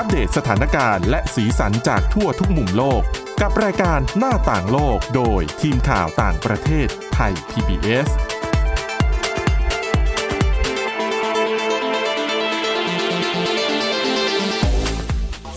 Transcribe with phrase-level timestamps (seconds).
[0.00, 3.02] อัปเดตสถานการณ์และสีสันจากทั่วทุกมุมโลก
[3.40, 8.08] กับรายการหน้าต่างโลกโดยทีมข่าวต่างประเทศไทย PBS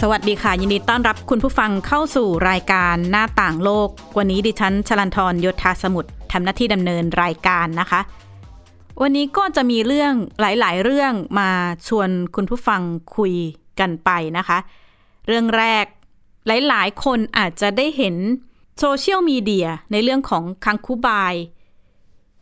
[0.01, 3.87] สวัสดีค่ะ ยินดีต้อนรับคุณผู้ฟังเข้าสู่รายการหน้าต่างโลก
[4.17, 8.01] วันนี้ดิฉันชลันทรยศธาสมุทรทำหน้าที่ดำเนินรายการนะคะ
[9.01, 11.49] วันนี้ก็จะมีเรื่องหลาย ๆ เรื่องมา
[11.87, 12.81] ชวนคุณผู้ฟัง
[13.17, 13.33] คุย
[13.79, 14.57] กันไปนะคะ
[15.27, 15.85] เรื่องแรก
[16.67, 18.15] หลาย ๆ คนอาจจะได้เห็น
[18.79, 21.33] โซเชียลมีเดียในเรื่องของคังคูบาย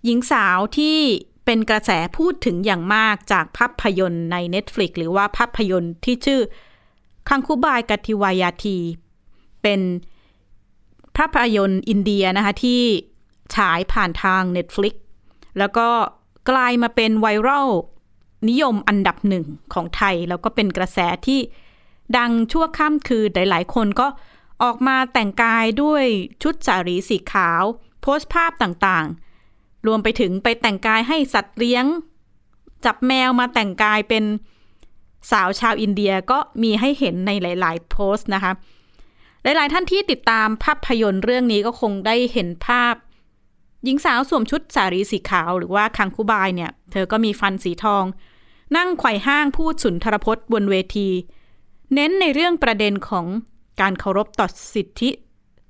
[0.05, 0.97] หญิงสาวที่
[1.45, 6.41] เป็นกระแสพูดถึงอย่างมากจากภาพยนตร์ใน Netflix หรือว่าภาพยนตร์ที่ชื่อ
[7.29, 8.77] คังคูบายกาธิยาวาดี
[9.63, 9.81] เป็น
[11.17, 12.81] ภาพยนตร์อินเดียนะคะที่
[13.55, 14.95] ฉายผ่านทาง Netflix
[15.59, 15.87] แล้วก็
[16.49, 17.69] กลายมาเป็นไวรัล
[18.49, 21.39] นิยมอันดับหนึ่งของไทย แล้วก็เป็นกระแสที่
[22.17, 24.07] ดังชั่วข้ามคืนหลาย ๆ คนก็
[24.63, 26.05] ออกมาแต่งกายด้วย
[26.43, 27.63] ชุดสารีสีขาว
[28.01, 31.85] โพสต์ภาพต่างๆ รวมไปถึงไปแต่งกายให้สัตว์เลี้ยง
[32.85, 34.23] จับแมวมาแต่งกายเป็น
[35.31, 38.51] สาวชาวอินเดียก็มีให้เห็นในหลาย ๆ โพสต์นะคะ
[39.43, 42.93] หลาย ๆ ท่านที่ติดตามภาพยนตร์เรื่องนี้ก็คงได้เห็นภาพ
[43.83, 48.03] หญิงสาวสวมชุดสารีสีขาวหรือว่าคังคูบายเนี่ย เธอก็มีฟันสีทอง
[48.77, 51.09] นั่งไขว่ห้างพูดสุนทรพจน์บนเวที
[51.93, 53.25] เน้นในเรื่องประเด็นของ
[53.81, 55.09] การเคารพต่อสิทธิ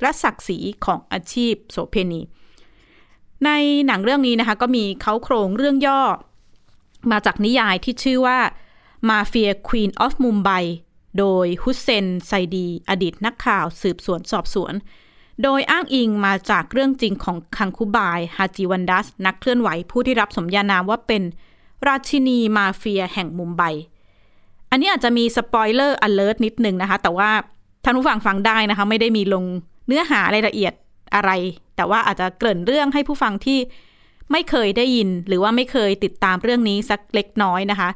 [0.02, 2.22] และศักดิ์ศรีของอาชีพโสเพณี
[3.46, 3.50] ใน
[3.86, 6.02] หนังเรื่องนี้นะคะ ก็มีเขาโครงเรื่องย่อ
[7.12, 8.40] มาจากนิยายที่ชื่อว่า
[9.09, 10.50] Mafia Queens of Mumbai
[11.20, 14.74] โดยฮุสเซนไซดี อดีตนักข่าวสืบสวนสอบสวน
[15.44, 21.23] โดยอ้างอิงมาจากเรื่องจริงของคังคูบายฮาจิวันดัส นักเคลื่อนไหวผู้ที่รับสมญานามว่าเป็น
[21.88, 23.64] ราชินีมาเฟียแห่งมุมไบ
[24.72, 27.30] อันนี้อาจจะมี spoiler alert นิดนึงนะคะ แต่ว่า
[27.84, 29.44] ท่านผู้ฟังฟังได้นะคะ ไม่ได้มีลง
[29.88, 30.73] เนื้อหารายละเอียด
[31.16, 31.31] อะไร
[31.76, 33.59] แต่ว่าอาจจะเกริ่นเรื่องให้ผู้ฟังที่
[34.31, 37.90] ไม่เคยได้ยิน หรือว่าไม่เคยติดตามเรื่องนี้สักเล็กน้อยนะคะ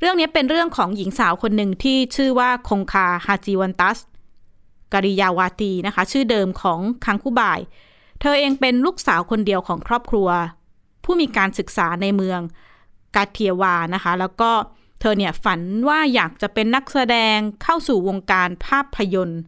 [0.00, 3.98] เรื่องนี้เป็นเรื่องของหญิงสาวคนหนึ่งที่ชื่อว่าคงคาฮาจิวันตัส
[4.92, 7.60] กริยาวาตีนะคะ ชื่อเดิมของคังคูบาย
[8.20, 10.28] เธอเองเป็นลูกสาวคนเดียวของครอบครัว
[11.04, 12.40] ผู้มีการศึกษาในเมือง
[13.14, 14.50] กาเทียวานะคะ แล้วก็
[15.00, 19.42] เธอเนี่ยฝันว่าอยากจะเป็นนักแสดงเข้าสู่วงการภาพยนตร์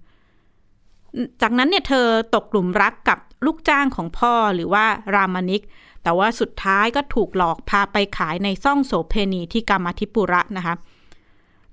[1.42, 4.84] จากนั้นเนี่ยเธอตกหลุมรักกับลูกจ้างของพ่อหรือว่า
[5.14, 5.62] รามานิก
[6.02, 10.74] แต่ว่าสุดท้ายก็ถูกหลอกพาไปขายในซ่องโสเพณีที่กามาทิปุระนะคะ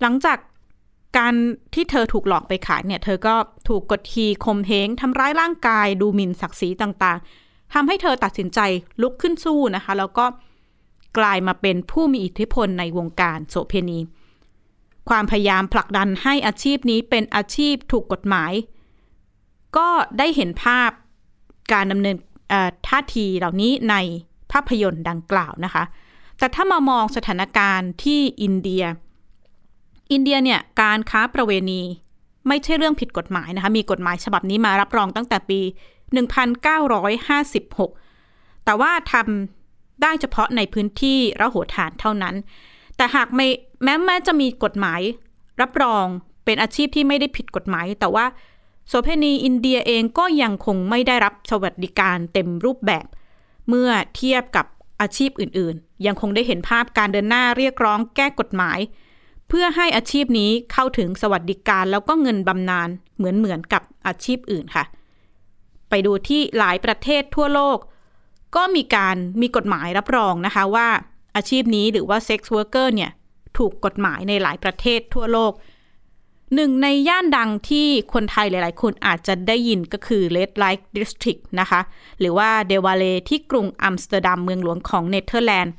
[0.02, 0.38] หลังจาก
[1.18, 1.34] การ
[1.73, 3.35] ที่เธอถูกหลอกไปขายเนี่ย เธอก็
[3.69, 8.59] ถูกกดขี่ข่มเหงทำร้ายร่างกาย ดูหมิ่นศักดิ์ศรีต่างๆทำให้เธอตัดสินใจ
[9.01, 10.25] ลุกขึ้นสู้นะคะ แล้วก็
[11.18, 14.00] กลายมาเป็นผู้มีอิทธิพลในวงการโสเพณี
[15.09, 18.51] ความพยายามผลักดันให้อาชีพนี้เป็นอาชีพถูกกฎหมาย
[19.78, 19.88] ก็
[20.18, 20.89] ได้เห็นภาพ
[21.74, 22.16] การดำเนิน
[22.88, 23.95] ท่าทีเหล่านี้ใน
[24.51, 25.84] ภาพยนตร์ดังกล่าวนะคะ
[26.38, 28.84] แต่ถ้ามามองสถานการณ์ที่อินเดีย
[30.12, 31.81] อินเดียเนี่ยการค้าประเวณี
[32.47, 35.59] ไม่ใช่เรื่องผิดกฎหมายนะคะมีกฎหมายฉบับนี้มารับรองตั้งแต่ปี
[37.68, 42.35] 1956 แต่ว่าทำได้เฉพาะในพื้นที่ระโหฐานเท่านั้น
[42.95, 43.47] แต่หากไม่
[43.84, 45.01] แม้แม้จะมีกฎหมาย
[45.62, 46.06] รับรอง
[46.45, 48.25] เป็นอาชีพที่ไม่ได้ผิดกฎหมาย แต่ว่า
[48.88, 53.07] โสเพณีอินเดียเองก็ยังคงไม่ได้รับสวัสดิการเต็มรูปแบบ
[53.69, 54.66] เมื่อเทียบกับ
[55.01, 58.79] อาชีพอื่น ๆ ยังคงได้เห็นภาพการเดินหน้าเรียกร้องแก้กฎหมาย
[59.47, 64.85] เพื่อให้อาชีพนี้เข้าถึงสวัสดิการแล้วก็เงินบำนาญเหมือนเหมือนกับอาชีพอื่นค่ะ
[65.90, 67.78] ไปดูที่หลายประเทศทั่วโลก
[68.56, 70.88] ก็มีการมีกฎหมายรับรองนะคะว่า
[71.36, 73.12] อาชีพนี้หรือว่า sex worker เนี่ย
[73.57, 75.52] ถูกกฎหมายในหลายประเทศทั่วโลก
[76.56, 81.81] หนึ่งในย่านดังที่คนไทยหลาย ๆ คนอาจจะได้ยินก็คือ Red Light District นะคะ
[82.19, 85.74] หรือว่า De Wallen ที่กรุงอัมสเตอร์ดัมเมืองหลวงของเนเธอร์แลนด์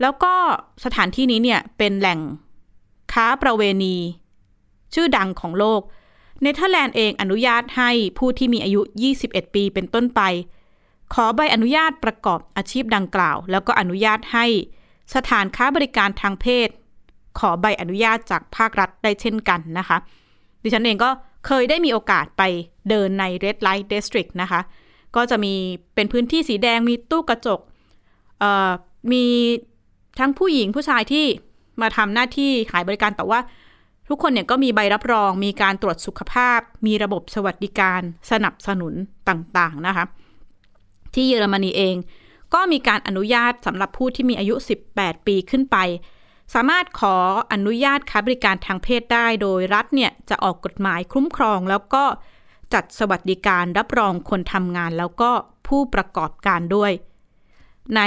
[0.00, 0.34] แล้วก็
[0.84, 2.20] สถานที่นี้เนี่ยเป็นแหล่ง
[3.12, 3.96] ค้าประเวณี
[4.94, 5.80] ชื่อดังของโลก
[6.42, 8.80] เนเธอร์แลนด์เองอนุญาตให้ผู้ที่มีอายุ
[9.18, 10.20] 21 ปีเป็นต้นไป
[11.14, 14.46] ขอใบอนุญาตประกอบอาชีพดังกล่าว แล้วก็อนุญาตให้
[15.14, 16.68] สถานค้าบริการทางเพศ
[17.38, 19.98] ขอใบอนุญาตจากภาครัฐได้เช่นกันนะคะ
[20.62, 21.10] ดิฉันเองก็
[21.46, 22.42] เคยได้มีโอกาสไป
[22.88, 24.60] เดินใน Red Light District นะคะ
[25.16, 25.54] ก็จะมี
[25.94, 27.60] เป็นพื้นที่สีแดงมีตู้กระจก
[29.12, 29.24] มี
[30.18, 31.26] ทั้งผู้หญิงผู้ชายที่
[31.82, 33.40] มาทำหน้าที่ขายบริการแต่ว่า
[34.08, 38.00] ทุกคนเนี่ยก็มีใบรับรอง มีการตรวจสุขภาพ มีระบบสวัสดิการ
[38.30, 38.94] สนับสนุน
[39.28, 40.04] ต่างๆนะคะ
[41.14, 41.96] ที่เยอรมนีเอง
[42.54, 44.54] ก็มีการอนุญาตสำหรับผู้ที่มีอายุ
[44.92, 45.76] 18 ปีขึ้นไป
[46.54, 47.16] สามารถขอ
[47.52, 52.04] อนุญาตค้าบริการทางเพศได้โดยรัฐเนี่ยจะออกกฎหมายคุ้มครอง แล้วก็
[52.74, 55.30] จัดสวัสดิการรับรองคนทำงานแล้วก็
[55.68, 56.92] ผู้ประกอบการด้วย
[57.96, 58.02] ใน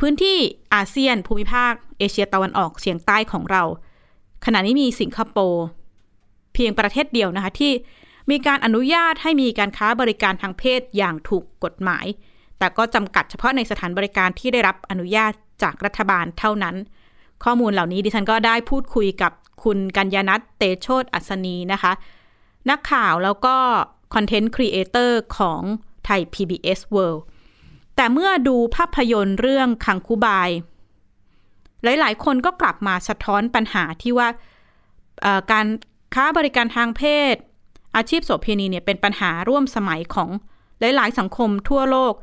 [0.00, 0.38] พื้นที่
[0.74, 3.62] อาเซียนภูมิภาค เอเชียตะวันออกเฉียงใต้ของเรา
[4.44, 5.64] ขณะนี้มีสิงคโปร์
[6.54, 7.72] เพียงประเทศเดียวนะคะที่
[8.30, 12.06] มีการอนุญาตให้มีการค้าบริการทางเพศอย่างถูกกฎหมาย
[12.58, 15.32] แต่ก็จำกัดเฉพาะในสถานบริการที่ได้รับอนุญาต
[15.62, 16.76] จากรัฐบาลเท่านั้น
[17.44, 19.32] ข้อมูลเหล่านี้ดิฉันก็ได้พูดคุยกับ
[19.64, 21.92] คุณกัญญานัทเตโชตอัศนีนะคะ
[22.70, 23.56] นักข่าวแล้วก็
[24.14, 25.62] content creator ของ
[26.04, 27.20] ไทย PBS World
[27.96, 30.50] แต่เมื่อดูภาพยนตร์เรื่องคังคูบาย
[31.82, 34.28] หลาย ๆ คนก็กลับมาสะท้อนปัญหาที่ว่า
[35.50, 35.66] การ
[36.14, 37.02] ค้าบริการทางเพ
[37.34, 37.36] ศ
[37.96, 40.30] อาชีพโสเภณีเนี่ยเป็นปัญหาร่วมสมัยของ
[40.80, 42.14] หลาย ๆ สังคมทั่วโลก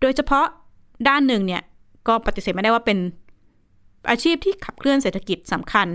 [0.00, 0.46] โดยเฉพาะ
[1.08, 1.62] ด้านหนึ่งเนี่ย
[2.08, 2.98] ก็ปฏิเสธไม่ได้ว่าเป็น
[4.10, 5.88] อาชีพที่ขับเคลื่อนเศรษฐกิจสำคัญ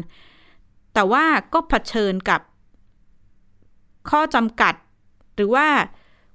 [0.94, 2.42] แต่ว่าก็เผชิญกับ
[4.10, 4.74] ข้อจำกัด
[5.36, 5.68] หรือว่า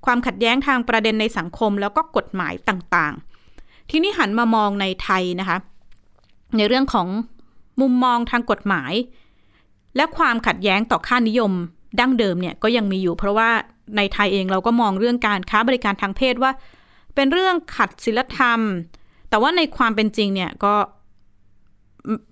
[0.05, 5.59] ความขัดแย้งทางประเด็นในสังคม แล้วก็กฎหมายต่างๆ ที่นี่หันมามองในไทยนะคะ
[6.57, 7.09] ในเรื่องของ
[7.81, 8.93] มุมมองทางกฎหมาย
[9.97, 11.53] และความขัดแย้งต่อค่านิยม
[12.01, 13.51] ดั้งเดิมเนี่ยก็ยังมีอยู่เพราะว่า
[13.97, 16.53] ในไทยเองเราก็มองเรื่องการค้าบริการทางเพศว่า
[17.15, 18.61] เป็นเรื่องขัดศีลธรรม
[19.29, 20.75] แต่ว่าในความเป็นจริงเนี่ยก็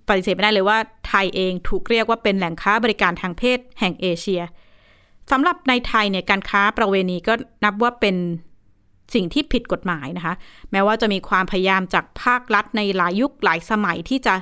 [0.07, 0.77] ปฏิเสธไม่ได้เลยว่า
[1.07, 4.41] ไทยเองถูกเรียกว่าเป็นแหล่งค้าบริการทางเพศแห่งเอเชีย
[5.31, 7.33] สำหรับในไทยเนี่ยการค้าประเวณีก็
[7.63, 8.15] นับว่าเป็น
[9.13, 10.33] สิ่งที่ผิดกฎหมายนะคะ
[10.71, 14.35] แม้ว่าจะมีความพยายามจากภาครัฐในหลายยุคหลายสมัยที่จะ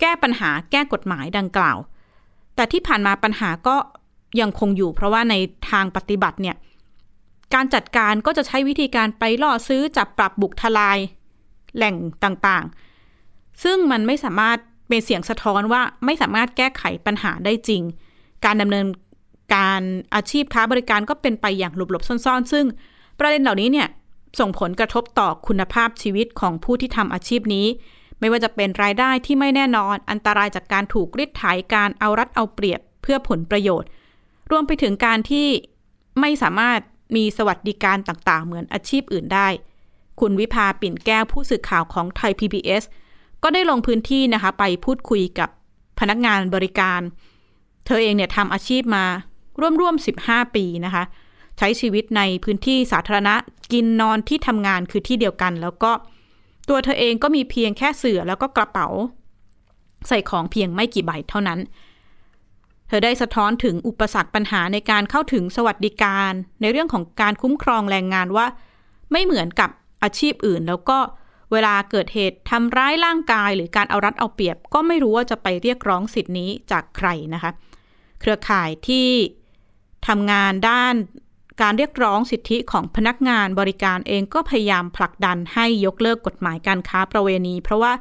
[0.00, 1.78] แก้ปัญหาแก้กฎหมายดังกล่าว
[2.56, 3.76] แต่ที่ผ่านมาปัญหาก็
[4.40, 5.34] ยังคงอยู่ เพราะว่าใน
[5.70, 6.56] ทางปฏิบัติเนี่ย
[7.54, 10.98] การจัดการก็จะใช้วิธีการไปล่อซื้อจับปรับบุกทลาย
[11.76, 17.82] แหล่งต่างๆ ซึ่งมันไม่สามารถเป็นเสียงสะท้อนว่าไม่สามารถแก้ไขปัญหาได้จริง
[18.44, 18.86] การดำเนิน
[19.54, 19.82] การ
[20.14, 22.66] อาชีพค้าบริการก็เป็นไปอย่างหลบๆซ่อนๆ ซึ่ง
[23.18, 23.88] ประเด็นเหล่านี้เนี่ย
[24.40, 27.66] ส่งผลกระทบต่อคุณภาพชีวิตของผู้ที่ทำอาชีพนี้
[28.20, 31.44] ไม่ว่าจะเป็นรายได้ที่ไม่แน่นอน อันตรายจากการถูกริดไถ
[31.74, 33.88] การเอารัดเอาเปรียบเพื่อผลประโยชน์
[34.50, 35.46] รวมไปถึงการที่
[36.20, 36.80] ไม่สามารถ
[37.16, 39.48] มีสวัสดิการต่างๆ เหมือนอาชีพอื่นได้
[40.20, 42.82] คุณวิภาปิ่นแก้วผู้สื่อข่าวของไทย PBS
[43.42, 45.48] ก็ได้ลงพื้นที่นะคะไปพูดคุยกับ
[45.98, 47.00] พนักงานบริการ
[47.86, 49.04] เธอเองเนี่ยทำอาชีพมา
[49.60, 51.04] ร่วมๆ 15 ปีนะคะ
[51.58, 53.34] ใช้ชีวิตในพื้นที่สาธารณะ
[53.72, 55.90] กินนอนที่ทำงานคือที่เดียวกัน แล้วก็
[56.68, 58.88] ตัวเธอเองก็มีเพียงแค่เสือแล้วก็กระเป๋า
[60.08, 61.60] ใส่ของเพียงไม่กี่ใบเท่านั้น
[62.88, 68.46] เธอได้สะท้อนถึงอุปสรรคปัญหาในการเข้าถึงสวัสดิการ ในเรื่องของการคุ้มครองแรงงานว่า
[69.12, 69.70] ไม่เหมือนกับ
[70.02, 70.98] อาชีพอื่น แล้วก็
[71.52, 77.50] เวลาเกิดเหตุทำร้ายร่างกาย หรือการเอารัดเอาเปรียบ ก็ไม่รู้ว่าจะไปเรียกร้องสิทธินี้จากใครนะคะ
[78.20, 79.06] เครือข่ายที่
[80.08, 80.94] ทำงานด้าน
[81.62, 87.92] การเรียกร้องสิทธิของพนักงานบริการเองก็พยายามผลักดันให้ยกเลิกกฎหมายการค้าประเวณี เพราะว่า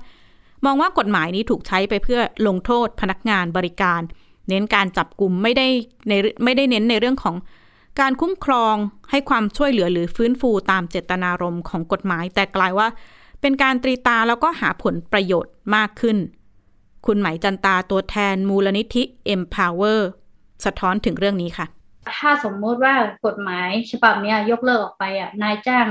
[0.66, 4.02] มองว่ากฎหมายนี้ถูกใช้ไปเพื่อลงโทษพนักงานบริการ
[4.50, 5.68] เน้นการจับกลุ่มไม่ได้
[6.10, 6.14] ใน
[6.44, 7.36] ไม่ได้เน้นในเรื่องของ
[8.00, 8.76] การคุ้มครอง
[9.12, 12.88] ให้ความช่วยเหลือหรือฟื้นฟูตามเจตนารมณ์ของกฎหมาย แต่กลายว่า
[13.42, 16.18] เป็นการตรีตาแล้วก็หาผลประโยชน์มากขึ้น
[17.06, 19.04] คุณไหมจันตาตัวแทนมูลนิธิ
[19.34, 20.02] Empower
[20.66, 21.68] สะท้อนถึงเรื่องนี้ค่ะ
[22.18, 25.88] ถ้าสมมติว่ากฎหมายฉบับนี้ยกเลิกออกไปอะนายจ้าง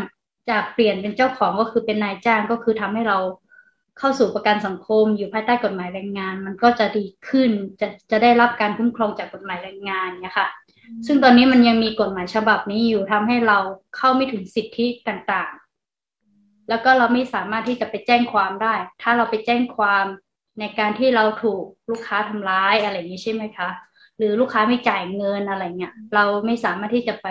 [0.51, 3.19] จากเปลี่ยนเป็นเจ้าของก็คือเป็นนายจ้างก็คือทำให้เรา
[3.99, 7.51] เข้าสู่ประกันสังคมอยู่ภายใต้กฎหมายแรงงาน มันก็จะดีขึ้น
[7.81, 10.49] จะจะได้รับการคุ้มครองจากกฎหมายแรงงานเนี่ยค่ะ
[11.07, 13.59] ซึ่งตอนนี้มันยังมีกฎหมายฉบับนี้อยู่ทำให้เรา
[13.97, 20.05] เข้าไม่ถึงสิทธิต่างๆ แล้วก็เราไม่สามารถที่จะไปแจ้งความได้ ถ้าเราไปแจ้งความ
[20.61, 23.69] ในการที่เราถูกลูกค้าทำร้ายอะไรอย่างนี้ใช่ไหมคะ
[24.21, 27.29] หรือลูกค้าไม่จ่ายเงินอะไรเงี้ยเราไม่สามารถที่จะไป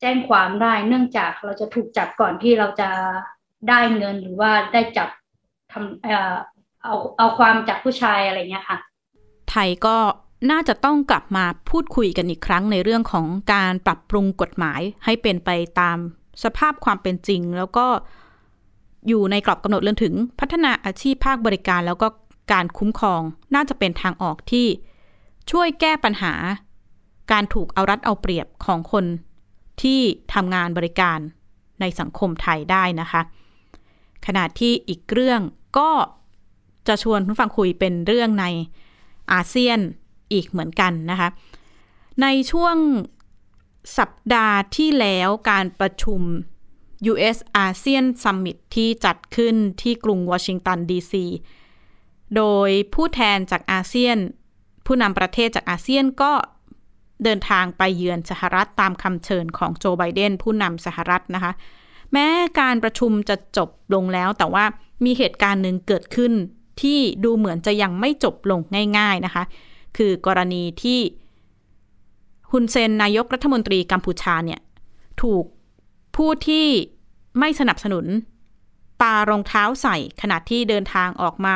[0.00, 2.90] แจ้งความได้ เนื่องจากเราจะถูกจับก่อนที่เราจะ
[3.68, 5.08] ได้เงินหรือว่าได้จับ
[5.72, 6.34] ทำเอ่อ
[6.82, 8.78] เอาเอาความจากผู้ชายอะไรเงี้ยค่ะ
[9.50, 9.96] ไทยก็
[10.50, 15.98] น่าจะต้องกลับมาพูดคุยกันอีกครั้งในเรื่องของการปรับปรุงกฎหมายให้เป็นไปตาม
[16.44, 17.86] สภาพความเป็นจริง แล้วก็
[19.08, 22.08] อยู่ในกรอบกำหนดเรื่องถึงพัฒนาอาชีพภาคบริการ แล้วก็
[22.52, 23.22] การคุ้มครอง
[23.54, 24.66] น่าจะเป็นทางออกที่
[25.50, 26.34] ช่วยแก้ปัญหา
[27.32, 29.04] การถูกเอารัดเอาเปรียบของคน
[29.82, 30.00] ที่
[30.34, 31.18] ทำงานบริการ
[31.80, 33.22] ในสังคมไทยได้นะคะ
[34.26, 35.40] ขณะที่อีกเรื่อง
[35.78, 35.90] ก็
[36.88, 38.46] จะชวนคุณฟังคุยเป็นเรื่องใน
[39.32, 39.78] อาเซียน
[40.32, 41.28] อีกเหมือนกันนะคะ
[42.22, 42.76] ในช่วง
[43.98, 46.20] สัปดาห์ที่แล้วการประชุม
[47.12, 51.24] US ASEAN Summit ที่จัดขึ้นที่กรุงวอชิงตันดีซี
[52.36, 54.18] โดยผู้แทนจากอาเซียน
[54.86, 56.32] ผู้นำประเทศจากอาเซียนก็
[57.24, 61.52] เดินทางไปเยือนสหรัฐตามคำเชิญของโจไบเดนผู้นำสหรัฐนะคะ
[62.12, 62.26] แม้
[62.60, 64.64] การประชุมจะจบลงแล้ว แต่ว่า
[65.04, 66.32] มีเหตุการณ์หนึ่งเกิดขึ้น
[66.82, 68.60] ที่ดูเหมือนจะยังไม่จบลง
[68.98, 69.44] ง่ายๆนะคะ
[69.96, 71.00] คือกรณีที่
[72.50, 74.60] ฮุนเซนนายกรัฐมนตรีกัมพูชาเนี่ย
[75.22, 75.44] ถูก
[76.16, 76.66] ผู้ที่
[77.38, 78.06] ไม่สนับสนุน
[79.00, 81.52] ปารองเท้าใส่ขณะที่เดินทางออกมา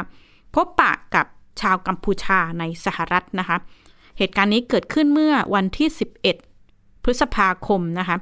[0.54, 1.26] พบปะกับ
[1.60, 3.56] ชาวกัมพูชาในสหรัฐนะคะ
[4.18, 5.88] เหตุการณ์นี้เกิดขึ้นเมื่อวันที่
[6.46, 8.16] 11 พฤษภาคมนะคะ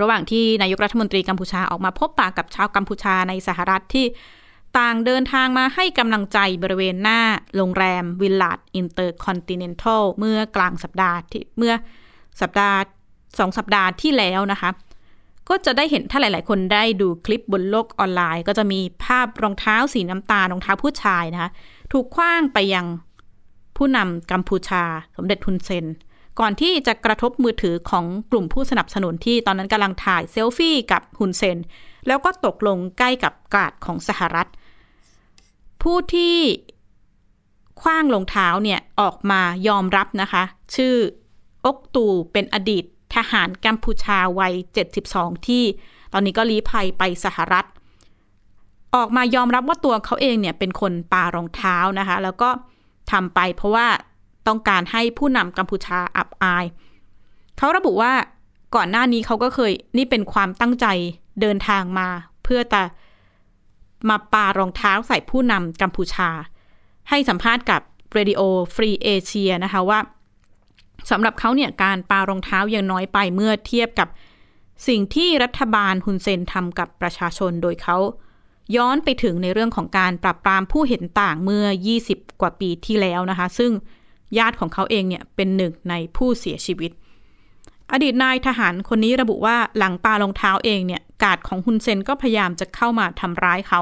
[0.00, 4.06] ระหว่างที่นายกรัฐมนตรีกัมพูชาออกมาพบปะกับชาวกัมพูชาในสหรัฐที่
[4.78, 7.20] ต่างเดินทางมาให้กำลังใจบริเวณหน้า
[7.56, 11.74] โรงแรม Willard InterContinental เมื่อกลางสัปดาห์ที่เมื่อ
[12.40, 12.78] สัปดาห์
[13.38, 14.70] สองสัปดาห์ที่แล้วนะคะ
[15.48, 21.50] ก็จะได้เห็นถ้าหลาย ๆ คนได้ดูคลิปบนโลกออนไลน์ ก็จะมีภาพรองเท้าสีน้ำตาลรองเท้าผู้ชายนะคะ
[21.92, 22.86] ถูกคว้างไปยัง
[23.76, 24.84] ผู้นำกัมพูชา
[25.16, 25.86] สมเด็จทุนเซน
[26.40, 31.58] ก่อนที่จะกระทบมือถือของกลุ่มผู้สนับสนุนที่ตอนนั้นกำลังถ่ายเซลฟี่กับฮุนเซน
[32.06, 34.48] แล้วก็ตกลงใกล้กับกาดของสหรัฐ
[35.82, 36.36] ผู้ที่
[37.80, 40.42] คว้างรองเท้าเนี่ยออกมายอมรับนะคะ
[40.74, 40.94] ชื่อ
[41.66, 42.84] อกตูเป็นอดีต
[43.14, 44.54] ทหารกัมพูชาวัย
[45.00, 45.64] 72 ที่
[46.12, 47.66] ตอนนี้ก็ลี้ภัยไปสหรัฐ
[48.94, 52.50] ออกมายอมรับว่าตัวเขาเองเนี่ยเป็นคนปารองเท้านะคะ แล้วก็
[53.12, 53.86] ทำไปเพราะว่า
[54.46, 56.64] ต้องการให้ผู้นำกัมพูชาอับอาย
[57.58, 58.12] เขาระบุว่า
[58.74, 60.86] ก่อนหน้านี้เขาก็เคยนี่เป็นความตั้งใจ
[61.40, 62.08] เดินทางมา
[62.44, 62.82] เพื่อจะ
[64.08, 66.28] มาปารองเท้าใส่ผู้นำกัมพูชา
[67.08, 67.80] ให้สัมภาษณ์กับ
[68.12, 69.98] Radio Free Asia นะคะว่า
[71.10, 74.08] สำหรับเขาเนี่ยการปารองเท้ายังน้อยไปเมื่อเทียบกับ
[74.88, 77.96] สิ่งที่รัฐบาลฮุนเซนทำกับประชาชนโดยเขา
[78.76, 81.66] ย้อนไปถึงในเรื่องของการปราบปรามผู้เห็นต่างเมื่อ
[82.04, 83.72] 20 กว่าปีที่แล้วนะคะ ซึ่ง
[84.38, 86.90] ญาติของเขาเองเนี่ยเป็นหนึ่งในผู้เสียชีวิต
[87.92, 93.80] อดีตนายทหารคนนี้ระบุว่าหลังปารองเท้าเองเนี่ยการ์ดของฮุนเซนก็พยายามจะเข้ามาทำร้ายเขา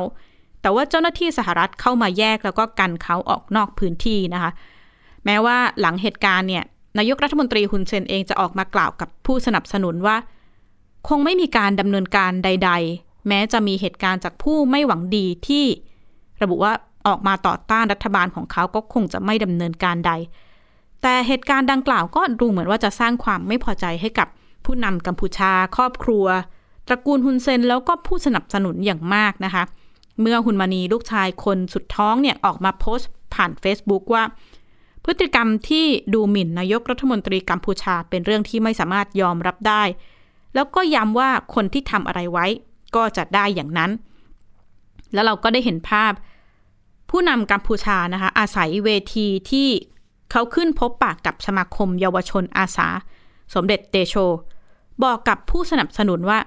[0.61, 4.51] แต่ว่าเจ้าหน้าที่สหรัฐเข้ามาแยกแล้วก็กันเขาออกนอกพื้นที่นะคะ
[5.25, 6.65] แม้ว่าหลังเหตุการณ์เนี่ย
[6.99, 10.17] นายกรัฐมนตรีฮุนเซนเองจะออกมากล่าวกับผู้สนับสนุนว่า
[11.09, 15.65] คงไม่มีการดำเนินการใดๆ แม้จะมีเหตุการณ์จากผู้ไม่หวังดีที่
[16.43, 16.73] ระบุว่า
[17.07, 20.13] ออกมาต่อต้านรัฐบาลของเขาก็คงจะไม่ดำเนินการใด
[21.03, 24.29] แต่เหตุการณ์ดังกล่าวก็ดูเหมือนว่าจะสร้างความไม่พอใจให้กับ
[24.65, 26.27] ผู้นำกัมพูชา ครอบครัว
[26.87, 29.63] ตระกูลฮุนเซนแล้วก็ผู้สนับสนุนอย่างมากนะคะ
[30.21, 34.25] เมื่อฮุนมานีลูกชายคนสุดท้องเนี่ยออกมาโพสต์ผ่าน Facebook ว่า
[35.05, 39.83] พฤติกรรมที่ดูหมิ่นนายกรัฐมนตรีกัมพูชาเป็นเรื่องที่ไม่สามารถยอมรับได้
[40.55, 42.47] แล้วก็ย้ำว่าคนที่ทำอะไรไว้
[42.97, 43.91] ก็จะได้อย่างนั้น
[45.13, 46.13] แล้วเราก็ได้เห็นภาพ
[47.11, 49.69] ผู้นำกัมพูชานะคะอาศัยเวทีที่
[50.31, 52.89] เขาขึ้นพบปากกับสมาคมเยาวชนอาสา
[53.55, 54.15] สมเด็จเตโช
[55.05, 56.39] บอกกับผู้สนับสนุนว่า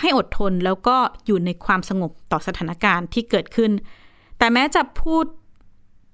[0.00, 3.70] ให้อดทนแล้วก็อยู่ในความสงบต่อสถานการณ์ที่เกิดขึ้น
[4.38, 5.24] แต่แม้จะพูด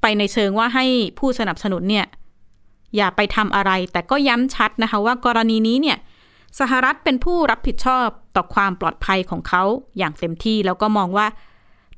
[0.00, 0.86] ไปในเชิงว่าให้
[1.18, 2.06] ผู้สนับสนุนเนี่ย
[2.96, 5.98] อย่าไปทำอะไร แต่ก็ย้ำชัดนะคะว่ากรณีนี้เนี่ย
[6.60, 9.62] สหรัฐเป็นผู้รับผิดชอบ ต่อความปลอดภัยของเขา
[9.98, 11.26] อย่างเต็มที่ แล้วก็มองว่า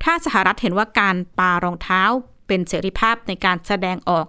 [0.03, 2.01] ถ้าสหรัฐเห็นว่าการปารองเท้า
[2.47, 4.25] เป็นเสรีภาพในการแสดงออก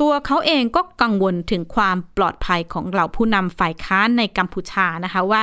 [0.00, 5.42] ตัวเขาเองก็กังวลถึงความปลอดภัยของเหล่าผู้นำฝ่ายค้านในกัมพูชานะคะว่า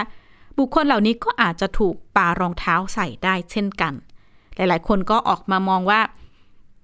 [0.57, 3.93] บุคคลเหล่านี้ก็อาจจะถูกปารองเท้าใส่ได้เช่นกัน
[4.55, 6.01] หลายๆ คนก็ออกมามองว่า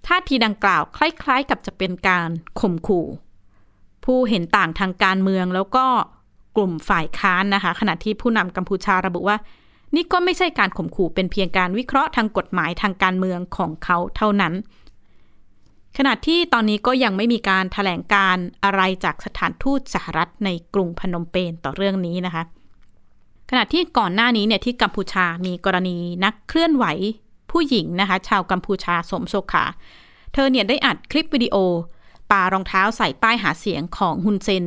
[0.07, 3.07] ท่าทีดังกล่าวคล้าย ๆ กับจะเป็นการข่มขู่
[4.05, 5.85] ผู้เห็นต่างทางการเมืองแล้วก็
[6.55, 9.37] กลุ่มฝ่ายค้านนะคะ ขณะที่ผู้นำกัมพูชาระบุว่า
[9.95, 14.53] นี่ก็ไม่ใช่การข่มขู่เป็นเพียงการวิเคราะห์ทางกฎหมายทางการเมืองของเขาเท่านั้น
[15.97, 22.43] ขณะที่ตอนนี้ก็ยังไม่มีการถแถลงการอะไรจากสถานทูตสหรัฐในกรุงพนมเปญต่อเรื่องนี้นะคะ
[23.49, 26.85] ขณะที่ก่อนหน้านี้เนี่ยที่กัมพูชามีกรณีนักเคลื่อนไหว
[27.51, 29.65] ผู้หญิงนะคะ ชาวกัมพูชาสมโซขา
[30.33, 31.55] เธอเนี่ยได้อัดคลิปวิดีโอ
[32.31, 34.65] ปารองเท้าใส่ป้ายหาเสียงของฮุนเซน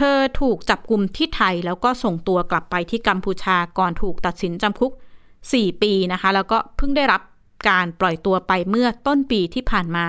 [0.04, 4.92] ธอถูกจับกลุ่มที่ไทยแล้วก็ส่งตัวกลับไปที่กัมพูชาก่อนถูกตัดสินจำคุก
[5.36, 7.22] 4 ปีนะคะ แล้วก็เพิ่งได้รับ
[7.68, 10.06] การปล่อยตัวไปเมื่อต้นปีที่ผ่านมา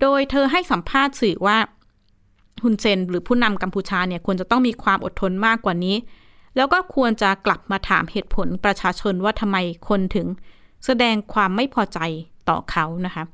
[0.00, 1.58] โดยเธอให้สัมภาษณ์สื่อว่า
[2.62, 5.96] ฮุนเซนหรือผู้นำกัมพูชาเนี่ยควรจะต้องมีความอดทนมากกว่านี้
[6.56, 9.56] แล้วก็ควรจะกลับมาถามเหตุผลประชาชนว่าทำไม
[9.88, 10.26] คนถึง
[10.86, 11.98] แสดงความไม่พอใจ
[12.48, 13.24] ต่อเขานะคะ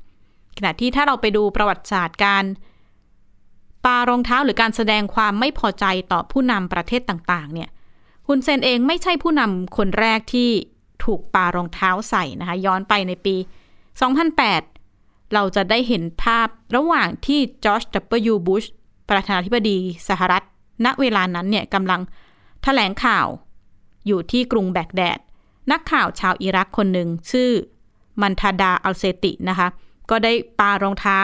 [0.57, 2.43] ขณะที่ถ้าเราไปดูประวัติศาสตร์การ
[3.85, 7.69] ปารองเท้าหรือการแสดงความไม่พอใจต่อผู้นำประเทศต่างๆ เนี่ย
[8.27, 10.49] ฮุนเซนเองไม่ใช่ผู้นำคนแรกที่
[11.03, 13.35] ถูกปารองเท้าใส่นะคะ ย้อนไปในปี
[14.15, 18.63] 2008 เราจะได้เห็นภาพระหว่างที่จอร์จดับเบิลยูบุช
[19.09, 19.77] ประธานาธิบดี
[20.09, 20.43] สหรัฐ
[20.85, 22.11] ณเวลานั้นเนี่ยกำลัง
[22.63, 23.27] แถลงข่าว
[24.07, 25.19] อยู่ที่กรุงแบกแดด
[25.71, 27.51] นักข่าวชาวอิรักคนหนึ่งชื่อ
[28.21, 29.67] มุนตาดาร์ อัลไซดีนะคะ
[30.09, 31.19] ก็ได้ปารองเท้า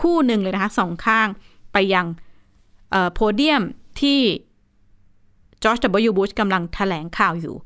[0.00, 1.28] คู่หนึ่งเลยนะคะสองข้าง
[1.72, 2.06] ไปยัง
[3.14, 3.62] โพเดียม
[4.00, 4.20] ที่
[5.62, 7.56] จอร์จดับเบิลยูบุชกำลังถแถลงข่าวอยู่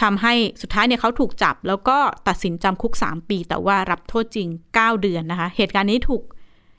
[0.00, 1.98] ทำให้สุดท้ายเนี่ยเขาถูกจับ แล้วก็
[2.28, 6.22] ตัดสินจำคุก 3 ปี แต่ว่ารับโทษจริง 9 เดือนนะคะ เหตุการณ์นี้ถูก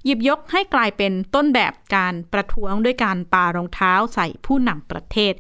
[0.06, 5.34] หยิบยกให้กลายเป็นต้นแบบการประท้วงด้วยการปารองเท้าใส่ผู้นำประเทศ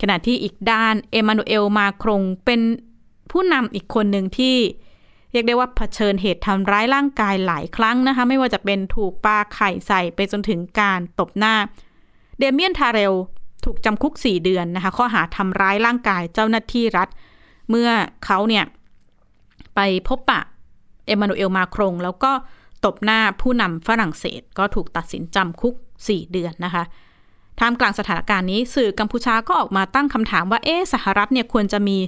[0.00, 2.60] ขณะที่อีกด้านเอมานูเอลมาครงเป็น
[3.30, 4.56] ผู้นำอีกคนหนึ่งที่
[5.32, 11.54] เรียกได้ว่าเผชิญเหตุทำร้ายร่างกายหลายครั้งนะคะ ไม่ว่าจะเป็นถูกปาไข่ใส่ไปจนถึงการตบหน้า
[12.38, 13.14] เดเมียนทาเรล
[13.64, 17.08] ถูกจำคุก 4 เดือนนะคะ ข้อหาทำร้ายร่างกายเจ้าหน้าที่รัฐ
[17.70, 17.90] เมื่อ
[18.24, 18.64] เขาเนี่ย
[19.74, 20.40] ไปพบปะ
[21.06, 22.32] เอมานูเอลมาครง แล้วก็
[22.84, 26.84] ตบหน้าผู้นำฝรั่งเศส ก็ถูกตัดสินจำคุก 4 เดือนนะคะ
[27.60, 31.98] ท่ามกลางสถานการณ์นี้ สื่อกัมพูชาก็ออกมาตั้งคำถามว่าเอ๊สหรัฐเนี่ยควรจะมี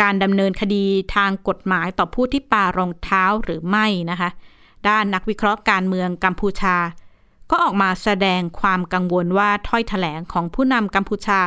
[0.00, 4.30] การดำเนินคดีทางกฎหมายต่อผู้ที่ปารองเท้าหรือไม่นะคะ
[4.88, 6.76] ด้านนักวิเคราะห์การเมืองกัมพูชา
[7.50, 11.40] ก็ออกมาแสดงความกังวลว่าถ้อยถแถลงของผู้นำกัมพูชา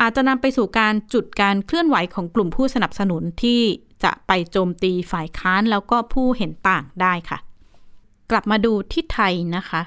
[0.00, 3.60] อาจจะนำไปสู่การจุดการเคลื่อนไหวของกลุ่มผู้สนับสนุนที่
[4.04, 7.38] จะไปโจมตีฝ่ายค้านแล้วก็ผู้เห็นต่างได้ค่ะ
[8.30, 9.80] กลับมาดูที่ไทยนะคะ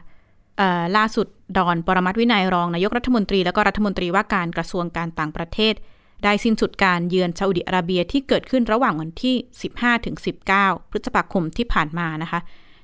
[0.98, 5.74] ล่าสุดดอนปรมัตวินัยรองนายกรัฐมนตรี และก็รัฐมนตรีว่าการกระทรวงการต่างประเทศ
[6.24, 9.36] ได้สิ้นสุดการเยือนซาอุดิอาระเบียที่เกิดขึ้นระหว่างวันที่
[10.14, 12.40] 15-19 พฤษภาคมที่ผ่านมานะคะ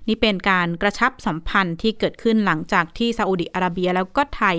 [0.07, 4.57] นี่เป็นการกระชับสัมพันธ์ที่เกิดขึ้นหลังจากที่ซาอุดิอาระเบียแล้วก็ไทย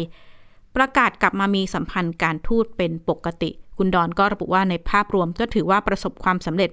[0.76, 6.70] ประกาศกลับมามีสัมพันธ์การทูตเป็นปกติ คุณดอนก็ระบุว่าในภาพรวมก็ถือว่าประสบความสำเร็จ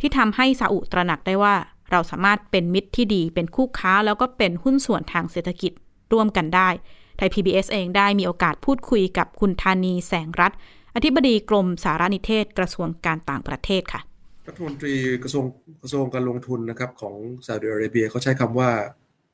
[0.00, 1.54] ที่ทำให้ซาอุตระหนักได้ว่า
[1.90, 5.72] เราสามารถเป็นมิตรที่ดี เป็นคู่ค้าแล้วก็เป็นหุ้นส่วนทางเศรษฐกิจ
[6.12, 6.68] ร่วมกันได้
[7.16, 10.52] ไทย PBS เองได้มีโอกาสพูดคุยกับคุณธานีแสงรัฐ
[10.96, 14.00] อธิบดีกรมสารนิเทศกระทรวงการต่างประเทศค่ะ
[14.48, 15.44] รัฐมนตรีกระทรวง
[15.82, 18.70] กระทรวงการลงทุนนะครับของซาอุดิอาระเบียเขาใช้คำว่า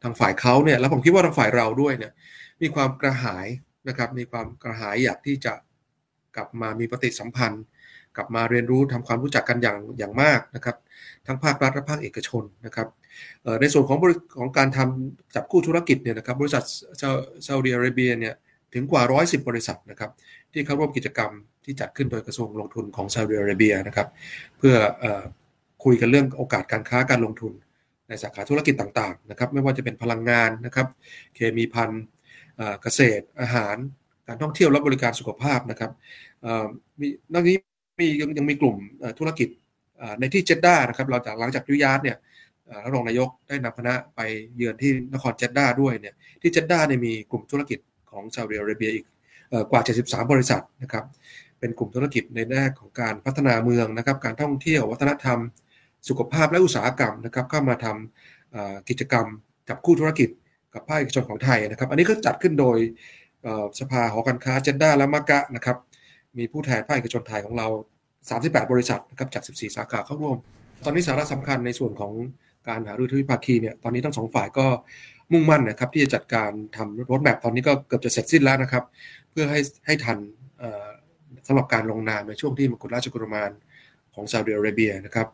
[0.03, 2.12] ทางฝ่ายเขาเนี่ยแล้วผมคิดว่าทางฝ่ายเราด้วยเนี่ย
[2.62, 3.47] มีความกระหาย
[3.88, 5.53] นะครับมีความกระหายอยากที่จะ
[6.37, 7.64] กลับมามีปฏิสัมพันธ์
[8.16, 10.77] กลับมาเรียนรู้ทำความรู้จักกันอย่างอย่างมากนะครับ
[11.27, 12.88] ทั้งภาครัฐและภาคเอกชนนะครับ
[13.61, 13.99] ในส่วนของ
[14.38, 16.64] ของการทำจับคู่ธุรกิจเนี่ยนะครับบริษัท
[17.47, 18.35] ซาอุดิอาระเบียเนี่ย
[18.75, 20.11] ถึงกว่า 110 บริษัทนะครับ
[20.53, 21.31] ที่เข้าร่วมกิจกรรม
[21.65, 24.09] ที่จัดขึ้นโดยกระทรวงลงทุนของซาอุดิอาระเบียนะครับ
[24.59, 25.05] เพื่ออ
[25.85, 27.53] คุยกันเรื่องโอกาสการค้าการลงทุน
[28.09, 30.87] ในสาขาธุรกิจต่างๆนะครับไม่ว่าจะเป็นพลังงานนะครับ
[31.35, 31.91] เคมีพัน
[32.83, 33.77] เกษตรอาหาร
[34.29, 35.91] การท่องเที่ยวและบริการสุขภาพนะครับ
[37.01, 37.57] มีนอกนี้
[37.99, 38.77] มียังยังมีกลุ่ม
[39.19, 39.49] ธุรกิจ
[40.21, 42.17] ในที่เจด้านะครับเราจากหลังจากยุยาร์เนี่ย
[42.93, 44.21] รองนายกได้นำคณะไป
[44.57, 47.79] เยือนที่นครเจด้าด้วยเนี่ยที่เจด้าเนี่ยมีกลุ่มธุรกิจ
[48.11, 49.05] ของซาอุดิอาระเบียอีก
[49.71, 51.05] กว่า 73 บริษัทนะครับ
[51.59, 55.38] เป็นกลุ่มธุรกิจในแง่ของการพัฒนาเมืองนะครับ การท่องเที่ยววัฒนธรรม
[56.09, 59.27] สุขภาพและอุตสาหกรรมนะครับ เข้ามาทำกิจกรรม
[59.68, 60.29] จับคู่ธุรกิจ
[60.75, 62.79] กับภาคเอกชนของไทยนะครับ อันนี้ก็จัดขึ้นโดย
[63.81, 65.77] สภาหอการค้าเจนด้าและมากะนะครับ
[66.38, 67.66] มีผู้แทนภาคเอกชนไทยของเรา
[68.18, 70.37] 38 บริษัทนะครับจาก 14 สาขาเข้าร่วม
[70.85, 72.12] ตอนนี้สาระสำคัญในส่วนของ
[72.68, 74.66] การหารือทวิภาคีเนี่ย ตอนนี้ทั้งสองฝ่ายก็
[75.33, 78.85] มุ่งมั่นนะครับที่จะจัดการทำรถแมพตอนนี้ก็เกือบจะเสร็จสิ้นแล้วนะครับ
[79.31, 80.19] เพื่อให้ให้ทัน
[81.47, 83.51] สำหรับการลงนามในช่วงที่มกุฎราชกุมาร
[84.14, 85.29] ของซาอุดิอาระเบียนะครับ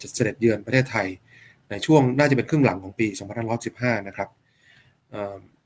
[0.00, 1.06] จะเสด็จเยือนประเทศไทย
[1.70, 3.06] ในช่วงน่าจะเป็นครึ่งหลังของปี
[3.56, 4.28] 2515 นะครับ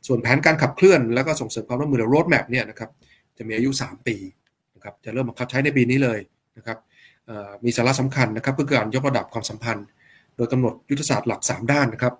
[0.06, 2.90] ส่วนแผนการขับเคลื่อนแล้วก็ส่งเสริมความร่วมมือหรือ road map เนี่ยนะครับ
[3.38, 4.16] จะมีอายุ 3 ปี
[4.74, 6.18] นะครับจะเริ่มบังคับใช้ในปีนี้เลย
[6.56, 6.78] นะครับ
[7.64, 9.86] มีสาระสำคัญนะครับเพื่อการยกระดับความสัมพันธ์
[10.36, 12.14] โดยกำหนดยุทธศาสตร์หลัก 3 ด้านนะครับ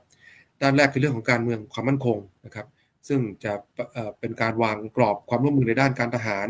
[0.62, 2.66] ด้านแรกคือเรื่องของการเมืองความมั่นคงนะครับ
[3.08, 3.52] ซึ่งจะ
[4.20, 6.48] เป็นการวางกรอบความร่วมมือในด้านการทหาร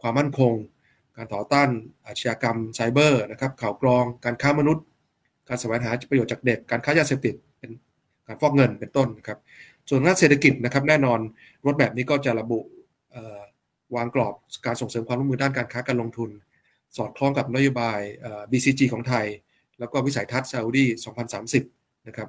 [0.00, 0.52] ความมั่นคง
[1.16, 1.68] การต่อต้าน
[2.06, 4.84] อาชญากรรมไซเบอร์นะครับข่าวกรองการค้ามนุษย์
[5.48, 7.70] การแสวงหาประโยชน์จากเด็ก การค้ายาเสพติดเป็น
[8.26, 9.38] การฟอกเงินเป็นต้นนะครับ
[9.88, 11.20] ส่วนด้านเศรษฐกิจนะครับแน่นอน
[11.66, 12.60] รถแบบนี้ก็จะระบุ
[13.96, 14.34] วางกรอบ
[14.66, 16.30] การส่งเสริมความร่วมมือด้านการค้าการลงทุน
[16.96, 18.00] สอดคล้องกับนโยบาย
[18.50, 19.26] BCG ของไทย
[19.78, 20.84] แล้วก็วิสัยทัศน์ซาอุดี
[21.46, 22.28] 2030 นะครับ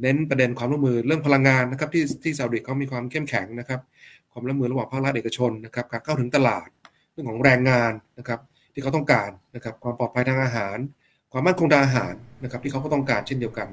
[0.00, 3.80] เน้นประเด็นความร่วมมือเรื่องพลังงานนะครับที่ที่ซาอุดิเขามีความเข้มแข็งนะครับ
[4.32, 6.68] ความร่วมมือระหว่างภาครัฐเอกชนนะครับการเข้าถึงตลาด
[7.12, 8.40] เรื่องของแรงงานนะครับ
[8.72, 10.76] ที่เขาต้องการนะครับความปลอดภัยทางอาหาร
[11.32, 13.68] ความมั่นคงทางอาหารนะครับที่เขาก็ต้องการเช่นเดียวกัน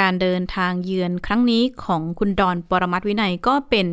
[0.00, 3.86] การเดินทางเยือนครั้งนี้ของคุณดอนปรมัตวินัยก็เป็น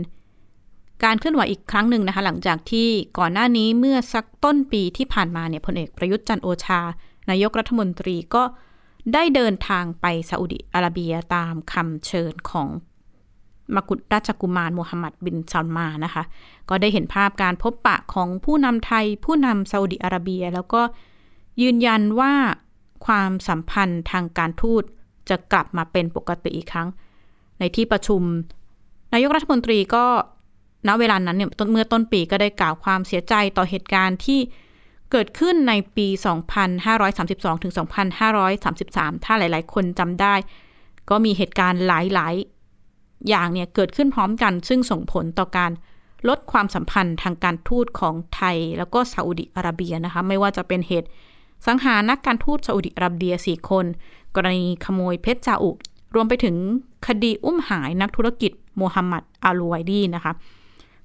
[1.04, 6.82] การเคลื่อนไหวอีกครั้งหนึ่งนะคะหลังจากที่ก่อนหน้านี้เมื่อสักต้นปีที่ผ่านมาเนี่ยพลเอกประยุทธ์จันโอชา
[7.30, 8.43] นายกรัฐมนตรีก็
[9.14, 12.68] ได้เดินทางไปซาอุดิอาระเบียตามคำเชิญของ
[13.76, 16.24] มกุฎราชกุมารมูฮัมหมัดบินซัลมานะคะ
[16.70, 20.82] ก็ได้เห็นภาพการพบปะของผู้นำไทย ผู้นำซาอุดิอาระเบีย แล้วก็
[21.62, 22.34] ยืนยันว่า
[23.06, 24.84] ความสัมพันธ์ทางการทูต
[25.30, 26.90] จะกลับมาเป็นปกติอีกครั้ง
[27.60, 28.22] ในที่ประชุม
[29.14, 30.06] นายกรัฐมนตรีก็
[30.88, 34.40] ณเวลานั้นเนี่ยเมื่อต้นปีก็ได้กล่าวความเสียใจต่อเหตุการณ์ที่
[35.12, 36.08] เกิดขึ้นในปี
[36.86, 37.74] 2532 ถึง
[38.50, 40.36] 2533 ถ้าหลาย ๆ คนจำได้
[41.10, 42.34] ก็มีเหตุการณ์หลาย
[42.82, 45.71] ๆ อย่างเนี่ยเกิดขึ้นพร้อมกัน ซึ่งส่งผลต่อการ
[46.30, 51.08] ลดความสัมพันธ์ทางการทูตของไทย แล้วก็ซาอุดิอาระเบียนะคะ ไม่ว่าจะเป็นเหตุ
[51.67, 53.86] สังหารนักการทูตซาอุดิอาระเบีย 4 คน
[54.36, 55.71] กรณีขโมยเพชรซาอุ
[56.15, 56.56] รวมไปถึง
[57.08, 60.34] คดีอุ้มหายนักธุรกิจโมฮัมหมัดอาลูไวดีนะคะ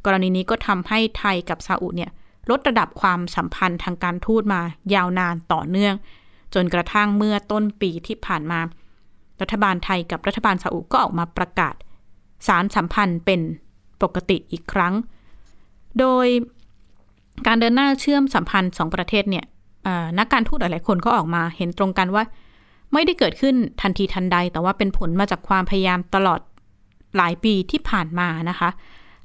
[0.05, 2.11] กรณีนี้ก็ทำให้ไทยกับซาอุเนี่ย
[2.51, 4.61] ลดระดับความสัมพันธ์ทางการทูตมา
[4.95, 5.95] ยาวนานต่อเนื่อง
[6.55, 8.61] จนกระทั่งเมื่อต้นปีที่ผ่านมา
[9.41, 11.75] รัฐบาลไทยกับรัฐบาลซาอุก็ออกมาประกาศ
[12.47, 13.41] สารสัมพันธ์เป็น
[14.03, 14.95] ปกติอีกครั้ง
[16.01, 16.27] โดย
[17.47, 19.45] การเดินหน้าเชื่อมสัมพันธ์สองประเทศเนี่ย
[20.19, 22.25] นักการทูตหลายๆคนก็ออกมาเห็นตรงกันว่า
[22.93, 26.41] ไม่ได้เกิดขึ้นทันทีทันใด แต่ว่าเป็นผลมาจากความพยายามตลอด
[27.17, 28.71] หลายปีที่ผ่านมานะคะ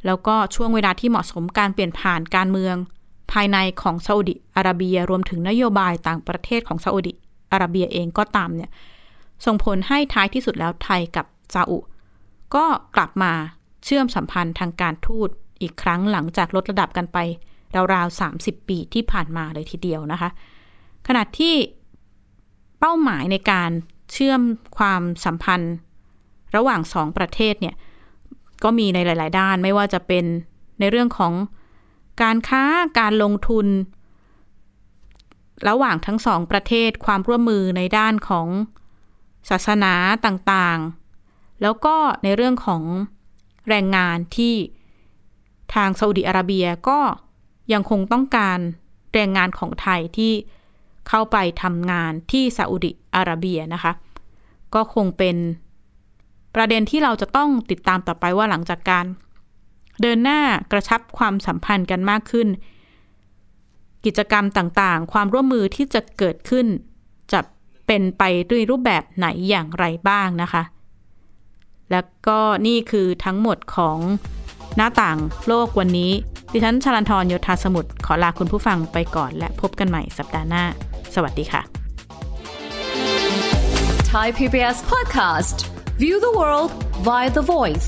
[0.06, 2.76] แล้วก็ช่วงเวลาที่เหมาะสมการเปลี่ยนผ่านการเมือง
[3.32, 7.14] ภายในของซาอุดิอาระเบียรวมถึงนโยบายต่างประเทศของซาอุดิ
[7.52, 8.72] อาระเบียเองก็ตามเนี่ย
[9.46, 11.78] ส่งผลให้ท้ายที่สุดแล้วไทยกับซาอุ
[12.56, 12.66] ก็
[12.96, 13.34] กลับมา
[13.84, 15.30] เชื่อมสัมพันธ์ทางการทูต
[15.62, 17.18] อีกครั้งหลังจากลดระดับกันไป
[17.94, 20.30] ราวๆ 30 ปีที่ผ่านมาเลยทีเดียวนะคะ
[21.08, 21.56] ขณะที่
[22.80, 23.72] เป้าหมายในการ
[24.12, 24.42] เชื่อม
[24.78, 25.76] ความสัมพันธ์
[26.56, 27.76] ระหว่างสองประเทศเนี่ย
[28.64, 30.26] ก็มีในหลาย ๆ ด้านไม่ว่าจะเป็น
[30.80, 31.34] ในเรื่องของ
[32.24, 32.64] การค้า
[33.00, 33.68] การลงทุน
[35.68, 38.48] ระหว่างทั้งสองประเทศความร่วมมือในด้านของ
[39.50, 39.94] ศาสนา
[40.26, 42.84] ต่างๆ แล้วก็ในเรื่องของ
[43.70, 44.56] แรงงานที่
[45.74, 47.00] ทางซาอุดิอาระเบียก็
[47.74, 48.60] ยังคงต้องการ
[49.14, 50.34] แรงงานของไทยที่
[51.08, 53.92] เข้าไปทำงานที่ซาอุดิอาระเบียนะคะ
[54.74, 55.36] ก็คงเป็น
[56.56, 59.06] ประเด็นที่เราจะต้องติดตามต่อไปว่าหลังจากการ
[60.02, 60.40] เดินหน้า
[60.72, 62.48] กระชับความสัมพันธ์กันมากขึ้น
[64.06, 66.68] กิจกรรมต่างๆ ความร่วมมือที่จะเกิดขึ้น
[67.34, 67.40] จะ
[67.88, 70.64] เป็นไปด้วยรูปแบบไหนอย่างไรบ้างนะคะ
[71.92, 73.98] และก็นี่คือทั้งหมดของ
[74.76, 76.12] หน้าต่างโลกวันนี้
[76.52, 80.64] ดิฉันชลันทรโยธาสมุทรขอลาคุณผู้ฟังไปก่อน และพบกันใหม่สัปดาห์หน้า
[81.16, 81.62] สวัสดีค่ะ
[84.12, 85.58] Thai PBS podcast
[86.02, 86.72] View the world
[87.08, 87.88] via the voice